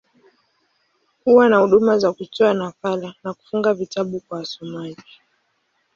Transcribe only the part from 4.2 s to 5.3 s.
wasomaji.